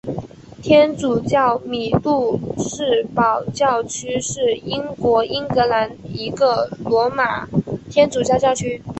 [0.63, 7.47] 天主教米杜士堡教区是英国英格兰一个罗马
[7.91, 8.81] 天主教教区。